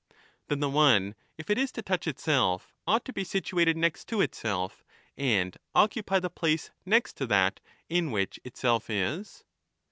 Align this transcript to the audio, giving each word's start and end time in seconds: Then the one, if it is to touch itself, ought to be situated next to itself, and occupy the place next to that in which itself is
Then 0.47 0.61
the 0.61 0.67
one, 0.69 1.13
if 1.37 1.51
it 1.51 1.59
is 1.59 1.71
to 1.73 1.83
touch 1.83 2.07
itself, 2.07 2.73
ought 2.87 3.05
to 3.05 3.13
be 3.13 3.23
situated 3.23 3.77
next 3.77 4.05
to 4.07 4.19
itself, 4.21 4.83
and 5.15 5.55
occupy 5.75 6.17
the 6.17 6.27
place 6.31 6.71
next 6.87 7.13
to 7.17 7.27
that 7.27 7.59
in 7.87 8.09
which 8.09 8.39
itself 8.43 8.89
is 8.89 9.43